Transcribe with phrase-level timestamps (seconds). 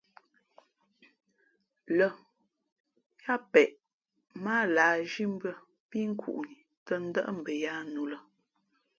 [1.97, 2.07] Lᾱ
[3.23, 3.67] yáá peʼ
[4.43, 5.53] mά á lǎh zhímbʉ̄ᾱ
[5.89, 8.19] pí nkuʼni tα ndάʼ mbαyaā nu lᾱ.